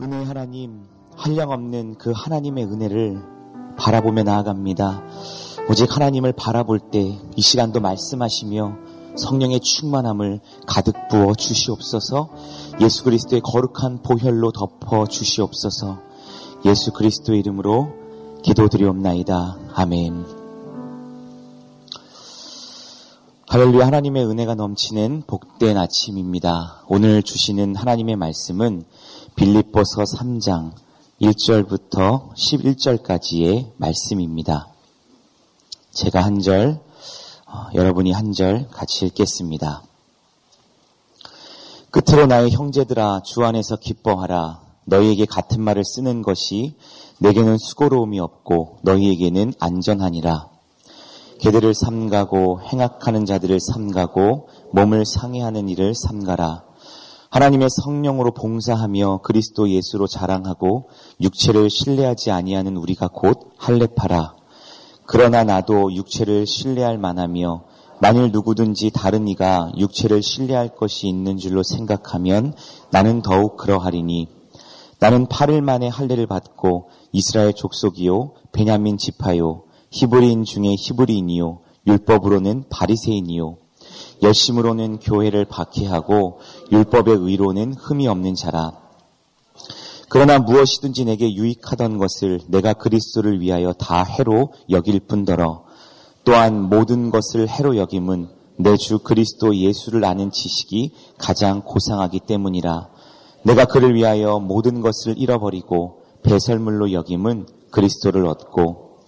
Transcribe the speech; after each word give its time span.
은혜 0.00 0.22
하나님, 0.22 0.84
한량없는 1.16 1.96
그 1.98 2.12
하나님의 2.14 2.64
은혜를 2.66 3.20
바라보며 3.76 4.22
나아갑니다. 4.22 5.02
오직 5.68 5.94
하나님을 5.94 6.32
바라볼 6.32 6.78
때 6.78 7.18
이 7.36 7.40
시간도 7.40 7.80
말씀하시며 7.80 8.76
성령의 9.16 9.60
충만함을 9.60 10.40
가득 10.66 10.94
부어 11.08 11.34
주시옵소서 11.34 12.30
예수 12.80 13.04
그리스도의 13.04 13.40
거룩한 13.42 14.02
보혈로 14.02 14.52
덮어 14.52 15.06
주시옵소서 15.06 15.98
예수 16.64 16.92
그리스도의 16.92 17.40
이름으로 17.40 17.88
기도드리옵나이다. 18.42 19.58
아멘. 19.74 20.24
할렐루야 23.48 23.86
하나님의 23.86 24.26
은혜가 24.26 24.54
넘치는 24.54 25.22
복된 25.26 25.76
아침입니다. 25.76 26.82
오늘 26.88 27.22
주시는 27.22 27.76
하나님의 27.76 28.16
말씀은 28.16 28.84
빌립보서 29.38 30.02
3장 30.02 30.72
1절부터 31.22 32.34
11절까지의 32.34 33.70
말씀입니다. 33.76 34.66
제가 35.92 36.24
한 36.24 36.40
절, 36.40 36.80
어, 37.46 37.68
여러분이 37.72 38.10
한 38.10 38.32
절 38.32 38.66
같이 38.68 39.06
읽겠습니다. 39.06 39.82
끝으로 41.92 42.26
나의 42.26 42.50
형제들아 42.50 43.22
주 43.24 43.44
안에서 43.44 43.76
기뻐하라. 43.76 44.60
너희에게 44.86 45.24
같은 45.24 45.62
말을 45.62 45.84
쓰는 45.84 46.22
것이 46.22 46.74
내게는 47.18 47.58
수고로움이 47.58 48.18
없고 48.18 48.80
너희에게는 48.82 49.54
안전하니라. 49.60 50.48
개들을 51.38 51.74
삼가고 51.74 52.62
행악하는 52.62 53.24
자들을 53.24 53.60
삼가고 53.60 54.48
몸을 54.72 55.06
상해하는 55.06 55.68
일을 55.68 55.94
삼가라. 55.94 56.67
하나님의 57.30 57.68
성령으로 57.70 58.32
봉사하며 58.32 59.20
그리스도 59.22 59.68
예수로 59.68 60.06
자랑하고 60.06 60.88
육체를 61.20 61.68
신뢰하지 61.68 62.30
아니하는 62.30 62.76
우리가 62.76 63.08
곧 63.08 63.50
할례파라. 63.58 64.34
그러나 65.04 65.44
나도 65.44 65.94
육체를 65.94 66.46
신뢰할 66.46 66.98
만하며 66.98 67.64
만일 68.00 68.30
누구든지 68.30 68.90
다른 68.94 69.28
이가 69.28 69.72
육체를 69.76 70.22
신뢰할 70.22 70.74
것이 70.74 71.08
있는 71.08 71.36
줄로 71.36 71.62
생각하면 71.62 72.54
나는 72.90 73.22
더욱 73.22 73.56
그러하리니 73.56 74.28
나는 75.00 75.26
8일 75.26 75.60
만에 75.60 75.88
할례를 75.88 76.26
받고 76.26 76.90
이스라엘 77.12 77.52
족속이요 77.52 78.32
베냐민 78.52 78.98
지파요 78.98 79.64
히브리인 79.90 80.44
중에 80.44 80.74
히브리인이요 80.78 81.60
율법으로는 81.86 82.64
바리새인이요 82.70 83.56
열심으로는 84.22 84.98
교회를 85.00 85.44
박해하고 85.44 86.40
율법의 86.72 87.16
의로는 87.16 87.74
흠이 87.74 88.08
없는 88.08 88.34
자라. 88.34 88.72
그러나 90.08 90.38
무엇이든지 90.38 91.04
내게 91.04 91.34
유익하던 91.34 91.98
것을 91.98 92.40
내가 92.48 92.72
그리스도를 92.72 93.40
위하여 93.40 93.72
다 93.74 94.02
해로 94.02 94.52
여길 94.70 95.00
뿐더러 95.00 95.64
또한 96.24 96.62
모든 96.68 97.10
것을 97.10 97.48
해로 97.48 97.76
여김은 97.76 98.38
내 98.60 98.76
주 98.76 98.98
그리스도 98.98 99.54
예수를 99.54 100.04
아는 100.04 100.32
지식이 100.32 100.92
가장 101.16 101.62
고상하기 101.62 102.20
때문이라. 102.20 102.88
내가 103.44 103.66
그를 103.66 103.94
위하여 103.94 104.40
모든 104.40 104.80
것을 104.80 105.16
잃어버리고 105.16 106.02
배설물로 106.24 106.92
여김은 106.92 107.46
그리스도를 107.70 108.26
얻고 108.26 108.98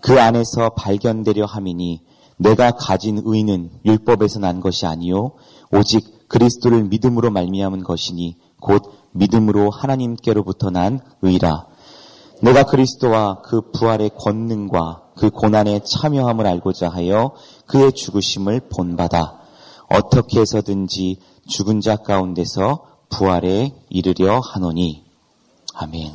그 0.00 0.20
안에서 0.20 0.70
발견되려 0.70 1.44
함이니 1.44 2.02
내가 2.38 2.72
가진 2.72 3.22
의는 3.24 3.70
율법에서 3.84 4.40
난 4.40 4.60
것이 4.60 4.86
아니요 4.86 5.32
오직 5.72 6.28
그리스도를 6.28 6.84
믿음으로 6.84 7.30
말미암은 7.30 7.84
것이니 7.84 8.36
곧 8.60 8.82
믿음으로 9.12 9.70
하나님께로부터 9.70 10.70
난 10.70 11.00
의라. 11.22 11.66
내가 12.42 12.64
그리스도와 12.64 13.40
그 13.42 13.70
부활의 13.70 14.10
권능과 14.18 15.02
그 15.16 15.30
고난에 15.30 15.80
참여함을 15.80 16.46
알고자 16.46 16.88
하여 16.90 17.32
그의 17.66 17.92
죽으심을 17.92 18.68
본받아 18.68 19.38
어떻게 19.88 20.40
해서든지 20.40 21.18
죽은 21.48 21.80
자 21.80 21.96
가운데서 21.96 22.84
부활에 23.08 23.72
이르려 23.88 24.40
하노니. 24.40 25.04
아멘. 25.74 26.12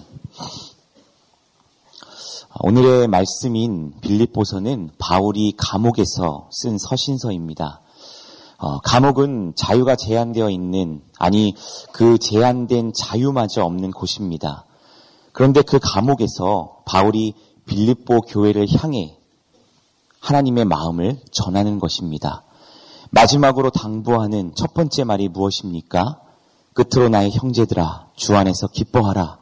오늘의 2.60 3.08
말씀인 3.08 3.94
빌립보서는 4.02 4.92
바울이 4.98 5.54
감옥에서 5.56 6.50
쓴 6.52 6.78
서신서입니다. 6.78 7.82
어, 8.58 8.80
감옥은 8.80 9.54
자유가 9.56 9.96
제한되어 9.96 10.50
있는 10.50 11.02
아니 11.18 11.56
그 11.94 12.18
제한된 12.18 12.92
자유마저 12.94 13.64
없는 13.64 13.92
곳입니다. 13.92 14.66
그런데 15.32 15.62
그 15.62 15.80
감옥에서 15.82 16.82
바울이 16.86 17.34
빌립보 17.66 18.22
교회를 18.22 18.68
향해 18.78 19.18
하나님의 20.20 20.66
마음을 20.66 21.22
전하는 21.32 21.80
것입니다. 21.80 22.44
마지막으로 23.12 23.70
당부하는 23.70 24.54
첫 24.56 24.74
번째 24.74 25.06
말이 25.06 25.30
무엇입니까? 25.30 26.20
끝으로 26.74 27.10
나의 27.10 27.32
형제들아 27.32 28.08
주 28.16 28.36
안에서 28.36 28.68
기뻐하라. 28.68 29.40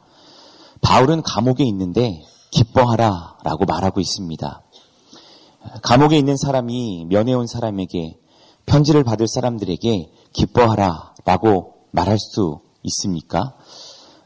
바울은 0.80 1.22
감옥에 1.22 1.64
있는데 1.64 2.24
기뻐하라 2.50 3.38
라고 3.44 3.64
말하고 3.64 4.00
있습니다. 4.00 4.62
감옥에 5.82 6.18
있는 6.18 6.36
사람이 6.36 7.06
면회 7.08 7.34
온 7.34 7.46
사람에게 7.46 8.18
편지를 8.66 9.04
받을 9.04 9.28
사람들에게 9.28 10.10
기뻐하라 10.32 11.14
라고 11.24 11.86
말할 11.90 12.18
수 12.18 12.60
있습니까? 12.82 13.54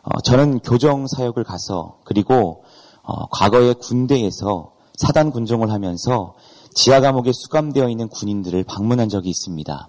어, 0.02 0.20
저는 0.20 0.60
교정 0.60 1.06
사역을 1.06 1.44
가서 1.44 1.98
그리고 2.04 2.64
어, 3.02 3.26
과거에 3.28 3.72
군대에서 3.74 4.72
사단 4.96 5.30
군종을 5.30 5.70
하면서 5.70 6.34
지하 6.74 7.00
감옥에 7.00 7.32
수감되어 7.32 7.88
있는 7.88 8.08
군인들을 8.08 8.64
방문한 8.64 9.08
적이 9.08 9.30
있습니다. 9.30 9.88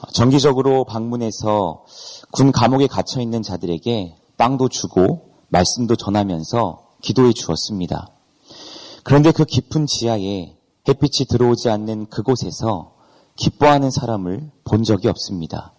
어, 0.00 0.10
정기적으로 0.12 0.84
방문해서 0.84 1.84
군 2.32 2.52
감옥에 2.52 2.86
갇혀 2.86 3.20
있는 3.20 3.42
자들에게 3.42 4.16
빵도 4.36 4.68
주고 4.68 5.28
말씀도 5.48 5.96
전하면서 5.96 6.87
기도해 7.00 7.32
주었습니다. 7.32 8.08
그런데 9.04 9.32
그 9.32 9.44
깊은 9.44 9.86
지하에 9.86 10.56
햇빛이 10.88 11.26
들어오지 11.28 11.68
않는 11.68 12.06
그곳에서 12.06 12.94
기뻐하는 13.36 13.90
사람을 13.90 14.50
본 14.64 14.82
적이 14.82 15.08
없습니다. 15.08 15.72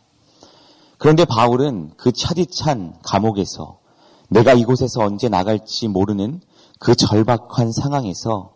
그런데 0.98 1.26
바울은 1.26 1.94
그 1.98 2.12
차디찬 2.12 3.00
감옥에서 3.04 3.80
내가 4.30 4.54
이곳에서 4.54 5.02
언제 5.02 5.28
나갈지 5.30 5.88
모르는 5.88 6.42
그 6.80 6.96
절박한 6.96 7.72
상황에서 7.72 8.54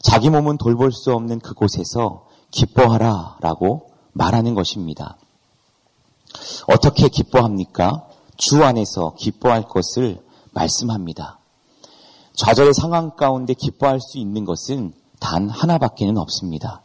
자기 0.00 0.30
몸은 0.30 0.56
돌볼 0.56 0.92
수 0.92 1.12
없는 1.12 1.40
그곳에서 1.40 2.26
기뻐하라 2.50 3.38
라고 3.40 3.90
말하는 4.12 4.54
것입니다. 4.54 5.16
어떻게 6.66 7.08
기뻐합니까? 7.08 8.06
주 8.36 8.64
안에서 8.64 9.14
기뻐할 9.18 9.64
것을 9.64 10.22
말씀합니다. 10.52 11.39
좌절의 12.40 12.72
상황 12.72 13.16
가운데 13.16 13.52
기뻐할 13.52 14.00
수 14.00 14.16
있는 14.16 14.46
것은 14.46 14.94
단 15.20 15.50
하나밖에는 15.50 16.16
없습니다. 16.16 16.82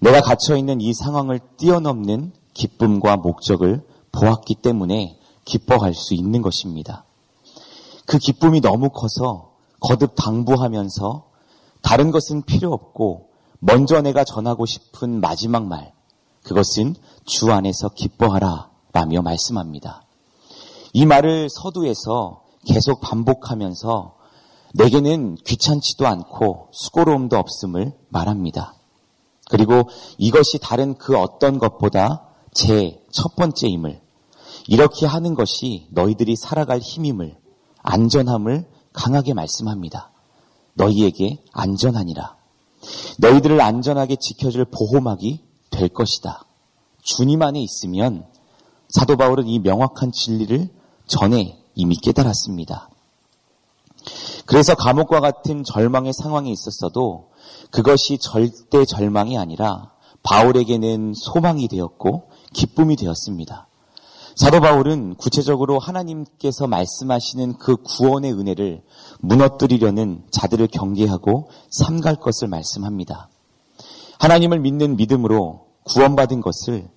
내가 0.00 0.20
갇혀있는 0.20 0.80
이 0.80 0.92
상황을 0.92 1.38
뛰어넘는 1.56 2.32
기쁨과 2.52 3.18
목적을 3.18 3.86
보았기 4.10 4.56
때문에 4.56 5.20
기뻐할 5.44 5.94
수 5.94 6.14
있는 6.14 6.42
것입니다. 6.42 7.04
그 8.06 8.18
기쁨이 8.18 8.60
너무 8.60 8.90
커서 8.90 9.52
거듭 9.78 10.14
당부하면서 10.16 11.26
다른 11.82 12.10
것은 12.10 12.42
필요 12.42 12.72
없고 12.72 13.28
먼저 13.60 14.00
내가 14.00 14.24
전하고 14.24 14.66
싶은 14.66 15.20
마지막 15.20 15.64
말, 15.64 15.92
그것은 16.42 16.96
주 17.24 17.52
안에서 17.52 17.90
기뻐하라 17.90 18.70
라며 18.92 19.22
말씀합니다. 19.22 20.02
이 20.92 21.06
말을 21.06 21.50
서두에서 21.50 22.42
계속 22.66 23.00
반복하면서 23.00 24.15
내게는 24.74 25.36
귀찮지도 25.44 26.06
않고 26.06 26.68
수고로움도 26.72 27.36
없음을 27.36 27.92
말합니다. 28.08 28.74
그리고 29.48 29.88
이것이 30.18 30.58
다른 30.58 30.96
그 30.98 31.16
어떤 31.16 31.58
것보다 31.58 32.28
제 32.52 33.06
첫 33.16 33.34
번째임을 33.34 34.02
이렇게 34.68 35.06
하는 35.06 35.34
것이 35.34 35.88
너희들이 35.90 36.36
살아갈 36.36 36.80
힘임을 36.80 37.38
안전함을 37.78 38.68
강하게 38.92 39.32
말씀합니다. 39.32 40.12
너희에게 40.74 41.42
안전하니라. 41.52 42.36
너희들을 43.18 43.58
안전하게 43.58 44.16
지켜줄 44.16 44.66
보호막이 44.66 45.42
될 45.70 45.88
것이다. 45.88 46.44
주님 47.02 47.40
안에 47.40 47.62
있으면 47.62 48.26
사도 48.90 49.16
바울은 49.16 49.46
이 49.48 49.60
명확한 49.60 50.12
진리를 50.12 50.68
전에 51.06 51.58
이미 51.74 51.96
깨달았습니다. 51.96 52.90
그래서 54.46 54.74
감옥과 54.74 55.20
같은 55.20 55.64
절망의 55.64 56.12
상황에 56.12 56.50
있었어도 56.50 57.30
그것이 57.70 58.18
절대 58.18 58.84
절망이 58.84 59.38
아니라 59.38 59.92
바울에게는 60.22 61.14
소망이 61.14 61.68
되었고 61.68 62.30
기쁨이 62.52 62.96
되었습니다. 62.96 63.68
사도 64.36 64.60
바울은 64.60 65.14
구체적으로 65.14 65.78
하나님께서 65.78 66.66
말씀하시는 66.66 67.56
그 67.58 67.76
구원의 67.76 68.34
은혜를 68.34 68.82
무너뜨리려는 69.20 70.24
자들을 70.30 70.66
경계하고 70.66 71.48
삼갈 71.70 72.16
것을 72.16 72.48
말씀합니다. 72.48 73.30
하나님을 74.18 74.60
믿는 74.60 74.96
믿음으로 74.96 75.66
구원받은 75.84 76.42
것을 76.42 76.90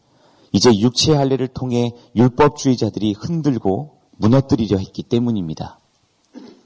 이제 0.51 0.77
육체의 0.77 1.17
할례를 1.17 1.47
통해 1.49 1.93
율법주의자들이 2.15 3.13
흔들고 3.13 3.99
무너뜨리려 4.17 4.77
했기 4.77 5.03
때문입니다. 5.03 5.79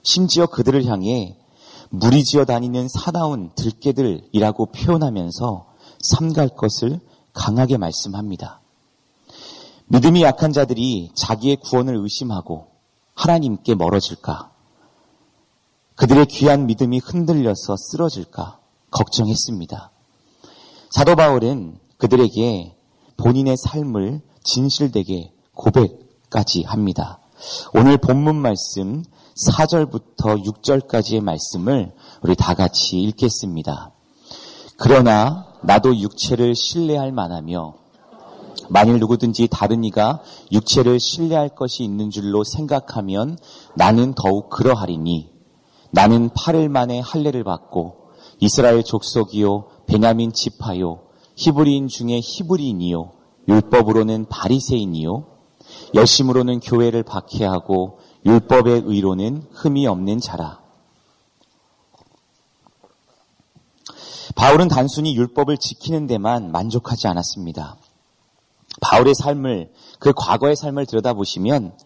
심지어 0.03 0.45
그들을 0.45 0.85
향해 0.85 1.37
무리지어 1.89 2.45
다니는 2.45 2.87
사나운 2.89 3.51
들깨들이라고 3.55 4.67
표현하면서 4.67 5.67
삼갈 6.01 6.49
것을 6.49 6.99
강하게 7.33 7.77
말씀합니다. 7.77 8.61
믿음이 9.87 10.23
약한 10.23 10.51
자들이 10.51 11.11
자기의 11.15 11.57
구원을 11.57 11.95
의심하고 11.95 12.67
하나님께 13.15 13.75
멀어질까? 13.75 14.51
그들의 15.95 16.25
귀한 16.27 16.65
믿음이 16.65 16.99
흔들려서 16.99 17.75
쓰러질까? 17.77 18.59
걱정했습니다. 18.91 19.91
사도 20.89 21.15
바울은 21.15 21.79
그들에게 21.97 22.75
본인의 23.17 23.55
삶을 23.57 24.21
진실되게 24.43 25.31
고백까지 25.53 26.63
합니다. 26.63 27.19
오늘 27.73 27.97
본문 27.97 28.35
말씀 28.35 29.03
4절부터 29.35 30.43
6절까지의 30.45 31.21
말씀을 31.21 31.91
우리 32.21 32.35
다 32.35 32.53
같이 32.53 33.01
읽겠습니다. 33.01 33.91
그러나 34.77 35.47
나도 35.61 35.97
육체를 35.97 36.55
신뢰할 36.55 37.11
만하며 37.11 37.75
만일 38.69 38.99
누구든지 38.99 39.47
다른 39.49 39.83
이가 39.83 40.21
육체를 40.51 40.99
신뢰할 40.99 41.49
것이 41.49 41.83
있는 41.83 42.09
줄로 42.09 42.43
생각하면 42.43 43.37
나는 43.75 44.13
더욱 44.13 44.49
그러하리니 44.49 45.29
나는 45.91 46.29
8일 46.29 46.69
만에 46.69 46.99
할례를 46.99 47.43
받고 47.43 47.97
이스라엘 48.39 48.83
족속이요 48.83 49.67
베냐민 49.85 50.33
지파요 50.33 51.01
히브리인 51.35 51.87
중에 51.87 52.19
히브리인이요 52.21 53.11
율법으로는 53.47 54.27
바리새인이요 54.29 55.25
열심으로는 55.93 56.59
교회를 56.59 57.03
박해하고 57.03 57.99
율법의 58.25 58.83
의로는 58.85 59.47
흠이 59.51 59.87
없는 59.87 60.19
자라. 60.19 60.59
바울은 64.35 64.67
단순히 64.67 65.15
율법을 65.15 65.57
지키는 65.57 66.07
데만 66.07 66.51
만족하지 66.51 67.07
않았습니다. 67.07 67.77
바울의 68.81 69.13
삶을 69.15 69.71
그 69.99 70.13
과거의 70.15 70.55
삶을 70.55 70.85
들여다보시면 70.85 71.77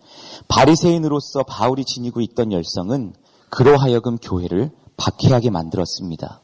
바리새인으로서 0.48 1.44
바울이 1.44 1.84
지니고 1.86 2.22
있던 2.22 2.52
열성은 2.52 3.14
그로 3.50 3.78
하여금 3.78 4.18
교회를 4.18 4.72
박해하게 4.96 5.50
만들었습니다. 5.50 6.42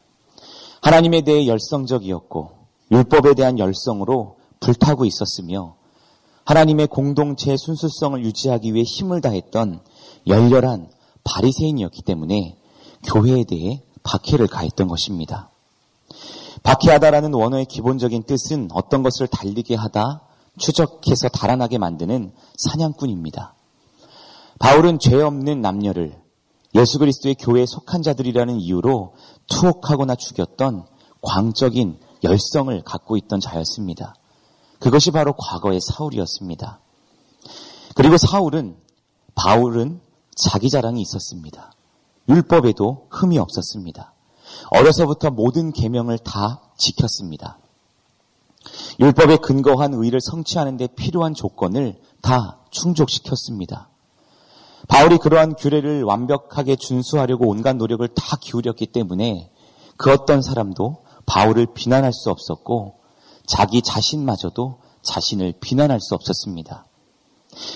하나님에 0.82 1.22
대해 1.22 1.46
열성적이었고 1.46 2.50
율법에 2.90 3.34
대한 3.34 3.58
열성으로 3.58 4.36
불타고 4.60 5.04
있었으며 5.04 5.76
하나님의 6.44 6.88
공동체의 6.88 7.56
순수성을 7.58 8.22
유지하기 8.24 8.74
위해 8.74 8.84
힘을 8.84 9.20
다했던 9.20 9.80
열렬한 10.26 10.90
바리새인이었기 11.24 12.02
때문에 12.02 12.56
교회에 13.04 13.44
대해 13.44 13.82
박해를 14.02 14.46
가했던 14.46 14.88
것입니다. 14.88 15.50
박해하다라는 16.62 17.34
원어의 17.34 17.66
기본적인 17.66 18.24
뜻은 18.24 18.68
어떤 18.72 19.02
것을 19.02 19.26
달리게 19.26 19.74
하다, 19.74 20.22
추적해서 20.58 21.28
달아나게 21.28 21.78
만드는 21.78 22.32
사냥꾼입니다. 22.56 23.54
바울은 24.58 24.98
죄 24.98 25.20
없는 25.20 25.60
남녀를 25.60 26.16
예수 26.74 26.98
그리스도의 26.98 27.36
교회에 27.36 27.66
속한 27.66 28.02
자들이라는 28.02 28.60
이유로 28.60 29.14
투옥하거나 29.48 30.14
죽였던 30.14 30.86
광적인 31.22 31.98
열성을 32.22 32.82
갖고 32.82 33.16
있던 33.16 33.40
자였습니다. 33.40 34.14
그것이 34.84 35.12
바로 35.12 35.32
과거의 35.32 35.80
사울이었습니다. 35.80 36.78
그리고 37.94 38.18
사울은 38.18 38.76
바울은 39.34 40.02
자기 40.36 40.68
자랑이 40.68 41.00
있었습니다. 41.00 41.72
율법에도 42.28 43.06
흠이 43.08 43.38
없었습니다. 43.38 44.12
어려서부터 44.72 45.30
모든 45.30 45.72
계명을 45.72 46.18
다 46.18 46.60
지켰습니다. 46.76 47.56
율법에 49.00 49.38
근거한 49.38 49.94
의를 49.94 50.20
성취하는 50.20 50.76
데 50.76 50.86
필요한 50.86 51.32
조건을 51.32 51.98
다 52.20 52.58
충족시켰습니다. 52.70 53.88
바울이 54.86 55.16
그러한 55.16 55.54
규례를 55.54 56.02
완벽하게 56.02 56.76
준수하려고 56.76 57.48
온갖 57.48 57.74
노력을 57.76 58.06
다 58.08 58.36
기울였기 58.38 58.88
때문에 58.88 59.50
그 59.96 60.12
어떤 60.12 60.42
사람도 60.42 61.04
바울을 61.24 61.68
비난할 61.72 62.12
수 62.12 62.28
없었고 62.28 63.03
자기 63.46 63.82
자신마저도 63.82 64.78
자신을 65.02 65.54
비난할 65.60 66.00
수 66.00 66.14
없었습니다. 66.14 66.86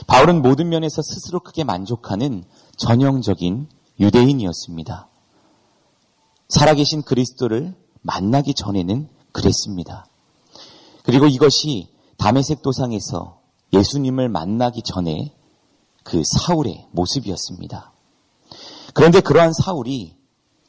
바울은 0.06 0.43
모든 0.43 0.69
면에서 0.69 1.03
스스로 1.03 1.41
크게 1.41 1.65
만족하는 1.65 2.44
전형적인 2.76 3.69
유대인이었습니다. 4.00 5.09
살아계신 6.49 7.03
그리스도를 7.03 7.75
만나기 8.00 8.55
전에는 8.55 9.09
그랬습니다. 9.32 10.06
그리고 11.03 11.26
이것이 11.26 11.88
담에색 12.17 12.62
도상에서 12.62 13.41
예수님을 13.73 14.29
만나기 14.29 14.82
전에 14.82 15.35
그 16.03 16.23
사울의 16.25 16.87
모습이었습니다. 16.93 17.93
그런데 18.94 19.21
그러한 19.21 19.53
사울이 19.53 20.17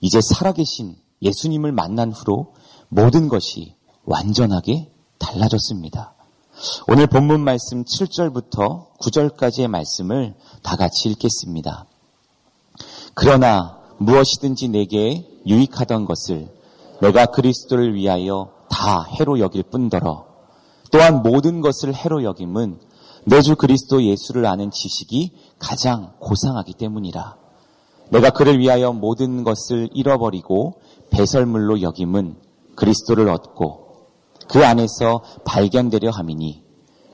이제 0.02 0.20
살아계신 0.22 0.98
예수님을 1.22 1.72
만난 1.72 2.12
후로 2.12 2.54
모든 2.90 3.30
것이 3.30 3.76
완전하게 4.10 4.90
달라졌습니다. 5.20 6.16
오늘 6.88 7.06
본문 7.06 7.42
말씀 7.42 7.84
7절부터 7.86 8.98
9절까지의 8.98 9.68
말씀을 9.68 10.34
다 10.64 10.76
같이 10.76 11.10
읽겠습니다. 11.10 11.86
그러나 13.14 13.78
무엇이든지 14.00 14.70
내게 14.70 15.30
유익하던 15.46 16.06
것을 16.06 16.50
내가 17.02 17.28
그리스도를 17.28 17.94
위하여 17.94 18.52
다 18.68 19.04
해로 19.04 19.40
여길 19.40 19.64
뿐더러 19.64 20.26
또한 20.92 21.22
모든 21.22 21.62
것을 21.62 21.94
해로 21.94 22.24
여김은 22.24 22.80
내 23.26 23.42
주 23.42 23.56
그리스도 23.56 24.02
예수를 24.04 24.48
아는 24.48 24.72
지식이 24.72 25.34
가장 25.60 26.14
고상하기 26.20 26.74
때문이라. 26.74 27.38
내가 28.10 28.32
그를 28.32 28.58
위하여 28.58 28.92
모든 28.92 29.44
것을 29.44 29.90
잃어버리고 29.94 30.82
배설물로 31.12 31.84
여김은 31.84 32.38
그리스도를 32.76 33.30
얻고 33.30 33.89
그 34.50 34.66
안에서 34.66 35.24
발견되려 35.46 36.10
함이니 36.10 36.64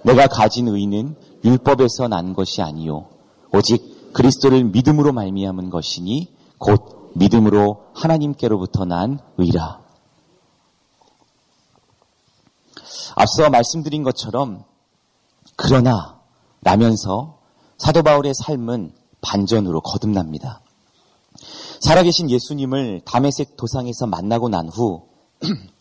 내가 0.03 0.27
가진 0.27 0.67
의는 0.67 1.15
율법에서 1.43 2.07
난 2.07 2.33
것이 2.33 2.61
아니요 2.61 3.09
오직 3.53 4.13
그리스도를 4.13 4.63
믿음으로 4.63 5.11
말미암은 5.11 5.69
것이니 5.69 6.33
곧 6.57 7.11
믿음으로 7.15 7.87
하나님께로부터 7.93 8.85
난 8.85 9.19
의라. 9.37 9.81
앞서 13.15 13.49
말씀드린 13.49 14.03
것처럼 14.03 14.63
그러나 15.55 16.21
라면서 16.61 17.39
사도 17.77 18.03
바울의 18.03 18.33
삶은 18.35 18.93
반전으로 19.21 19.81
거듭납니다. 19.81 20.61
살아계신 21.81 22.29
예수님을 22.29 23.01
담에색 23.05 23.57
도상에서 23.57 24.07
만나고 24.07 24.49
난 24.49 24.69
후 24.69 25.07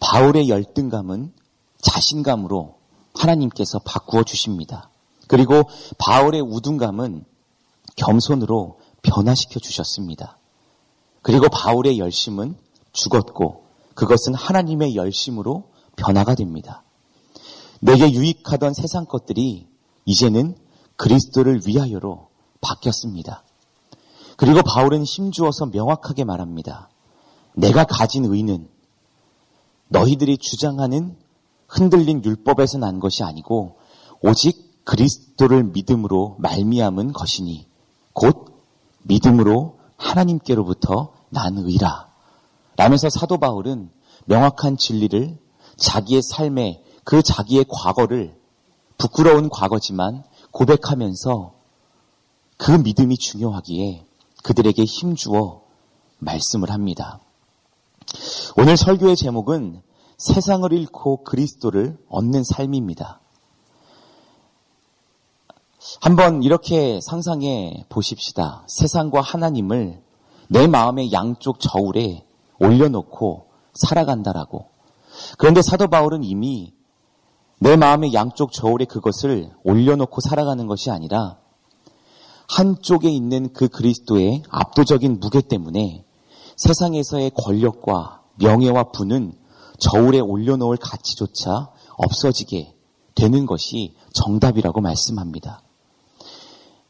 바울의 0.00 0.48
열등감은 0.48 1.32
자신감으로 1.80 2.76
하나님께서 3.14 3.78
바꾸어 3.80 4.22
주십니다. 4.22 4.90
그리고 5.28 5.62
바울의 5.98 6.40
우둔감은 6.40 7.24
겸손으로 7.96 8.80
변화시켜 9.02 9.60
주셨습니다. 9.60 10.38
그리고 11.22 11.48
바울의 11.48 11.98
열심은 11.98 12.56
죽었고 12.92 13.64
그것은 13.94 14.34
하나님의 14.34 14.94
열심으로 14.96 15.70
변화가 15.96 16.34
됩니다. 16.34 16.82
내게 17.80 18.10
유익하던 18.10 18.74
세상 18.74 19.06
것들이 19.06 19.68
이제는 20.04 20.56
그리스도를 20.96 21.62
위하여로 21.66 22.28
바뀌었습니다. 22.60 23.42
그리고 24.36 24.62
바울은 24.62 25.04
힘주어서 25.04 25.66
명확하게 25.66 26.24
말합니다. 26.24 26.90
내가 27.54 27.84
가진 27.84 28.24
의는 28.26 28.68
너희들이 29.88 30.38
주장하는 30.38 31.16
흔들린 31.68 32.24
율법에서 32.24 32.78
난 32.78 33.00
것이 33.00 33.22
아니고 33.22 33.76
오직 34.22 34.84
그리스도를 34.84 35.64
믿음으로 35.64 36.36
말미암은 36.38 37.12
것이니 37.12 37.66
곧 38.12 38.62
믿음으로 39.02 39.78
하나님께로부터 39.96 41.12
난 41.30 41.58
의라. 41.58 42.08
라면서 42.76 43.08
사도 43.10 43.38
바울은 43.38 43.90
명확한 44.26 44.76
진리를 44.76 45.38
자기의 45.76 46.22
삶에 46.22 46.82
그 47.04 47.22
자기의 47.22 47.66
과거를 47.68 48.36
부끄러운 48.98 49.48
과거지만 49.48 50.24
고백하면서 50.50 51.54
그 52.56 52.70
믿음이 52.70 53.16
중요하기에 53.18 54.06
그들에게 54.42 54.84
힘주어 54.84 55.62
말씀을 56.18 56.70
합니다. 56.70 57.20
오늘 58.56 58.76
설교의 58.76 59.16
제목은 59.16 59.82
세상을 60.18 60.72
잃고 60.72 61.24
그리스도를 61.24 61.98
얻는 62.08 62.44
삶입니다. 62.44 63.20
한번 66.00 66.42
이렇게 66.42 67.00
상상해 67.02 67.84
보십시다. 67.88 68.64
세상과 68.68 69.20
하나님을 69.20 70.02
내 70.48 70.66
마음의 70.66 71.12
양쪽 71.12 71.60
저울에 71.60 72.24
올려놓고 72.58 73.46
살아간다라고. 73.74 74.66
그런데 75.38 75.62
사도 75.62 75.88
바울은 75.88 76.24
이미 76.24 76.72
내 77.58 77.76
마음의 77.76 78.14
양쪽 78.14 78.52
저울에 78.52 78.84
그것을 78.84 79.50
올려놓고 79.64 80.20
살아가는 80.20 80.66
것이 80.66 80.90
아니라 80.90 81.38
한쪽에 82.48 83.10
있는 83.10 83.52
그 83.52 83.68
그리스도의 83.68 84.42
압도적인 84.48 85.18
무게 85.20 85.40
때문에 85.40 86.05
세상에서의 86.56 87.30
권력과 87.30 88.22
명예와 88.36 88.90
부는 88.92 89.32
저울에 89.78 90.20
올려놓을 90.20 90.78
가치조차 90.78 91.70
없어지게 91.96 92.74
되는 93.14 93.46
것이 93.46 93.94
정답이라고 94.14 94.80
말씀합니다. 94.80 95.62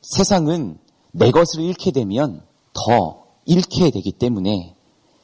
세상은 0.03 0.79
내 1.13 1.31
것을 1.31 1.61
잃게 1.63 1.91
되면 1.91 2.45
더 2.73 3.25
잃게 3.45 3.91
되기 3.91 4.13
때문에 4.13 4.77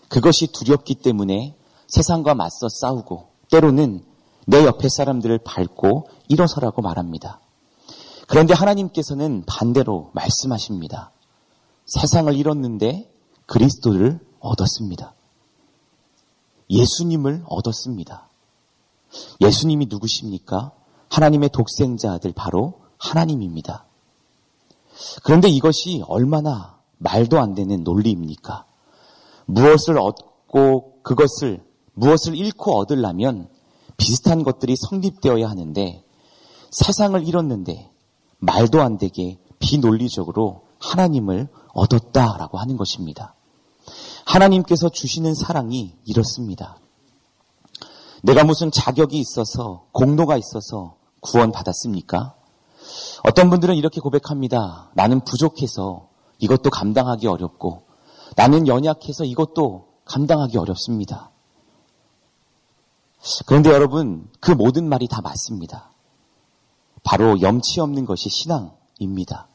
그것이 0.08 0.48
두렵기 0.52 0.96
때문에 0.96 1.56
세상과 1.88 2.34
맞서 2.34 2.68
싸우고 2.68 3.28
때로는 3.50 4.04
내 4.46 4.64
옆에 4.64 4.88
사람들을 4.88 5.38
밟고 5.44 6.08
일어서라고 6.28 6.82
말합니다. 6.82 7.40
그런데 8.26 8.54
하나님께서는 8.54 9.44
반대로 9.46 10.10
말씀하십니다. 10.14 11.12
세상을 11.86 12.34
잃었는데 12.34 13.12
그리스도를 13.46 14.20
얻었습니다. 14.42 15.14
예수님을 16.68 17.44
얻었습니다. 17.46 18.28
예수님이 19.40 19.86
누구십니까? 19.86 20.72
하나님의 21.08 21.50
독생자 21.50 22.12
아들 22.12 22.32
바로 22.32 22.80
하나님입니다. 22.98 23.86
그런데 25.22 25.48
이것이 25.48 26.02
얼마나 26.06 26.78
말도 26.98 27.40
안 27.40 27.54
되는 27.54 27.82
논리입니까? 27.82 28.66
무엇을 29.46 29.98
얻고 29.98 31.02
그것을 31.02 31.64
무엇을 31.94 32.36
잃고 32.36 32.78
얻으려면 32.78 33.48
비슷한 33.96 34.42
것들이 34.42 34.76
성립되어야 34.76 35.48
하는데 35.48 36.04
세상을 36.70 37.26
잃었는데 37.26 37.90
말도 38.38 38.80
안 38.80 38.98
되게 38.98 39.38
비논리적으로 39.58 40.62
하나님을 40.78 41.48
얻었다라고 41.74 42.58
하는 42.58 42.76
것입니다. 42.76 43.34
하나님께서 44.32 44.88
주시는 44.88 45.34
사랑이 45.34 45.94
이렇습니다. 46.06 46.78
내가 48.22 48.44
무슨 48.44 48.70
자격이 48.70 49.18
있어서 49.18 49.84
공로가 49.92 50.38
있어서 50.38 50.96
구원받았습니까? 51.20 52.34
어떤 53.24 53.50
분들은 53.50 53.74
이렇게 53.74 54.00
고백합니다. 54.00 54.90
나는 54.94 55.20
부족해서 55.20 56.08
이것도 56.38 56.70
감당하기 56.70 57.26
어렵고 57.26 57.82
나는 58.34 58.66
연약해서 58.66 59.24
이것도 59.24 59.88
감당하기 60.06 60.56
어렵습니다. 60.56 61.30
그런데 63.46 63.70
여러분, 63.70 64.28
그 64.40 64.50
모든 64.50 64.88
말이 64.88 65.06
다 65.08 65.20
맞습니다. 65.20 65.92
바로 67.04 67.40
염치 67.40 67.80
없는 67.80 68.06
것이 68.06 68.30
신앙입니다. 68.30 69.48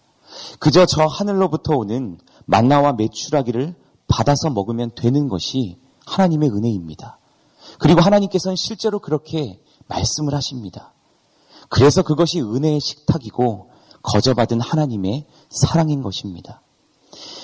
그저 0.60 0.86
저 0.86 1.06
하늘로부터 1.06 1.76
오는 1.76 2.20
만나와 2.46 2.94
메추라기를 2.94 3.76
받아서 4.08 4.50
먹으면 4.50 4.92
되는 4.96 5.28
것이 5.28 5.78
하나님의 6.06 6.50
은혜입니다. 6.50 7.20
그리고 7.80 8.02
하나님께서는 8.02 8.56
실제로 8.56 9.00
그렇게 9.00 9.60
말씀을 9.88 10.34
하십니다. 10.34 10.94
그래서 11.70 12.02
그것이 12.02 12.42
은혜의 12.42 12.80
식탁이고 12.80 13.72
거저받은 14.02 14.62
하나님의 14.62 15.26
사랑인 15.50 16.02
것입니다. 16.02 16.62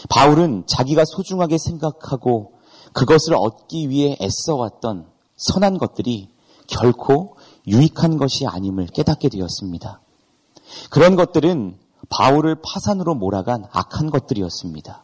바울은 0.09 0.63
자기가 0.65 1.03
소중하게 1.05 1.57
생각하고 1.57 2.53
그것을 2.93 3.35
얻기 3.35 3.89
위해 3.89 4.17
애써왔던 4.21 5.07
선한 5.35 5.77
것들이 5.77 6.29
결코 6.67 7.37
유익한 7.67 8.17
것이 8.17 8.45
아님을 8.47 8.87
깨닫게 8.87 9.29
되었습니다. 9.29 10.01
그런 10.89 11.15
것들은 11.15 11.77
바울을 12.09 12.61
파산으로 12.61 13.15
몰아간 13.15 13.65
악한 13.71 14.09
것들이었습니다. 14.09 15.03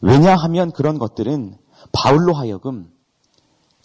왜냐하면 0.00 0.72
그런 0.72 0.98
것들은 0.98 1.56
바울로 1.92 2.34
하여금 2.34 2.90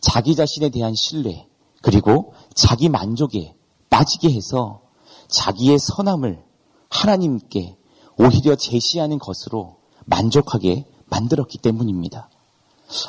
자기 0.02 0.36
자신에 0.36 0.70
대한 0.70 0.94
신뢰, 0.96 1.48
그리고 1.82 2.34
자기 2.54 2.90
만족에 2.90 3.56
빠지게 3.90 4.32
해서 4.32 4.82
자기의 5.28 5.80
선함을 5.80 6.44
하나님께 6.90 7.78
오히려 8.18 8.56
제시하는 8.56 9.20
것으로 9.20 9.78
만족하게 10.06 10.86
만들었기 11.08 11.58
때문입니다. 11.58 12.30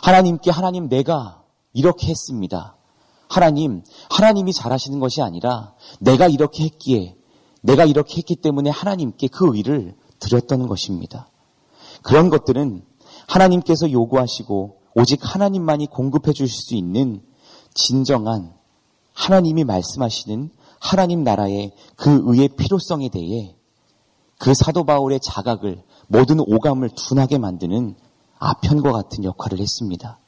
하나님께 0.02 0.50
하나님 0.50 0.88
내가 0.88 1.42
이렇게 1.72 2.08
했습니다. 2.08 2.76
하나님, 3.28 3.82
하나님이 4.10 4.52
잘하시는 4.52 4.98
것이 5.00 5.20
아니라 5.22 5.74
내가 6.00 6.26
이렇게 6.28 6.64
했기에 6.64 7.16
내가 7.60 7.84
이렇게 7.84 8.18
했기 8.18 8.36
때문에 8.36 8.70
하나님께 8.70 9.28
그 9.28 9.54
의를 9.54 9.96
드렸던 10.20 10.68
것입니다. 10.68 11.28
그런 12.02 12.30
것들은 12.30 12.84
하나님께서 13.26 13.90
요구하시고 13.90 14.80
오직 14.94 15.20
하나님만이 15.22 15.86
공급해 15.86 16.32
주실 16.32 16.56
수 16.56 16.74
있는 16.74 17.22
진정한 17.74 18.54
하나님이 19.12 19.64
말씀하시는 19.64 20.50
하나님 20.78 21.24
나라의 21.24 21.72
그 21.96 22.22
의의 22.24 22.48
필요성에 22.48 23.08
대해 23.08 23.56
그 24.38 24.54
사도 24.54 24.84
바울의 24.84 25.20
자각을 25.22 25.82
모든 26.08 26.40
오감을 26.40 26.90
둔하게 26.94 27.38
만드는 27.38 27.96
아편과 28.38 28.92
같은 28.92 29.24
역할을 29.24 29.58
했습니다. 29.58 30.18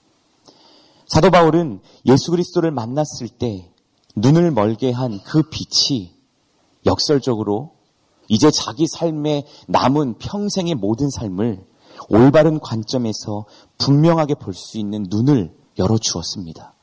사도 1.06 1.30
바울은 1.30 1.80
예수 2.06 2.30
그리스도를 2.30 2.70
만났을 2.70 3.28
때 3.28 3.70
눈을 4.16 4.50
멀게 4.50 4.90
한 4.90 5.20
그 5.24 5.42
빛이 5.48 6.14
역설적으로 6.86 7.72
이제 8.28 8.50
자기 8.50 8.86
삶의 8.86 9.44
남은 9.68 10.18
평생의 10.18 10.74
모든 10.74 11.08
삶을 11.10 11.64
올바른 12.08 12.60
관점에서 12.60 13.44
분명하게 13.78 14.34
볼 14.34 14.54
수 14.54 14.78
있는 14.78 15.06
눈을 15.08 15.54
열어주었습니다. 15.78 16.74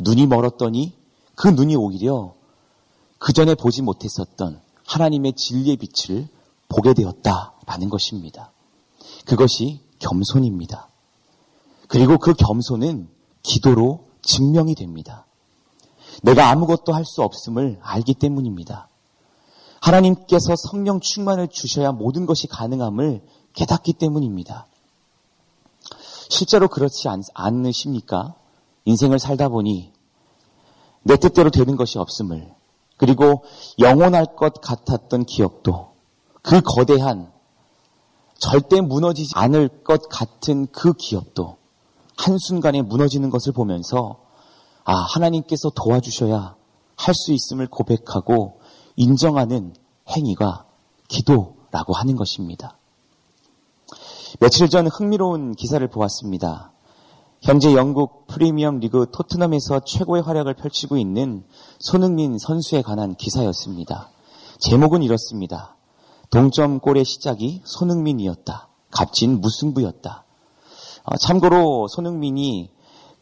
눈이 0.00 0.26
멀었더니 0.26 0.94
그 1.34 1.48
눈이 1.48 1.76
오히려 1.76 2.34
그 3.18 3.32
전에 3.32 3.54
보지 3.54 3.82
못했었던 3.82 4.60
하나님의 4.86 5.34
진리의 5.34 5.76
빛을 5.76 6.28
보게 6.68 6.94
되었다라는 6.94 7.88
것입니다. 7.88 8.52
그것이 9.24 9.80
겸손입니다. 9.98 10.88
그리고 11.88 12.18
그 12.18 12.34
겸손은 12.34 13.08
기도로 13.42 14.06
증명이 14.22 14.74
됩니다. 14.74 15.26
내가 16.22 16.50
아무것도 16.50 16.92
할 16.92 17.04
수 17.04 17.22
없음을 17.22 17.78
알기 17.82 18.14
때문입니다. 18.14 18.88
하나님께서 19.80 20.54
성령 20.56 21.00
충만을 21.00 21.48
주셔야 21.48 21.92
모든 21.92 22.26
것이 22.26 22.48
가능함을 22.48 23.22
깨닫기 23.56 23.94
때문입니다. 23.94 24.66
실제로 26.28 26.68
그렇지 26.68 27.08
않, 27.08 27.22
않으십니까? 27.34 28.34
인생을 28.84 29.18
살다 29.18 29.48
보니 29.48 29.92
내 31.02 31.16
뜻대로 31.16 31.50
되는 31.50 31.74
것이 31.74 31.98
없음을 31.98 32.54
그리고 32.96 33.44
영원할 33.80 34.36
것 34.36 34.60
같았던 34.60 35.24
기억도 35.24 35.88
그 36.42 36.60
거대한 36.60 37.32
절대 38.38 38.80
무너지지 38.80 39.32
않을 39.34 39.82
것 39.82 40.08
같은 40.08 40.68
그 40.70 40.92
기업도 40.92 41.56
한순간에 42.16 42.82
무너지는 42.82 43.30
것을 43.30 43.52
보면서 43.52 44.20
아, 44.84 44.94
하나님께서 44.94 45.70
도와주셔야 45.70 46.54
할 46.96 47.14
수 47.14 47.32
있음을 47.32 47.66
고백하고 47.68 48.60
인정하는 48.96 49.74
행위가 50.08 50.66
기도라고 51.08 51.92
하는 51.94 52.16
것입니다. 52.16 52.75
며칠 54.40 54.68
전 54.68 54.88
흥미로운 54.88 55.54
기사를 55.54 55.86
보았습니다. 55.88 56.72
현재 57.40 57.74
영국 57.74 58.26
프리미엄 58.26 58.80
리그 58.80 59.06
토트넘에서 59.12 59.80
최고의 59.80 60.22
활약을 60.22 60.54
펼치고 60.54 60.96
있는 60.96 61.44
손흥민 61.78 62.38
선수에 62.38 62.82
관한 62.82 63.14
기사였습니다. 63.14 64.10
제목은 64.58 65.02
이렇습니다. 65.02 65.76
동점골의 66.30 67.04
시작이 67.04 67.62
손흥민이었다. 67.64 68.68
값진 68.90 69.40
무승부였다. 69.40 70.24
어, 71.04 71.16
참고로 71.18 71.86
손흥민이 71.88 72.70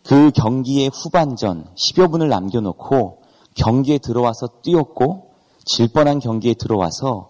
그 0.05 0.31
경기의 0.31 0.91
후반전 0.93 1.67
10여 1.75 2.11
분을 2.11 2.29
남겨놓고 2.29 3.23
경기에 3.55 3.99
들어와서 3.99 4.49
뛰었고 4.63 5.31
질 5.65 5.89
뻔한 5.89 6.19
경기에 6.19 6.55
들어와서 6.55 7.29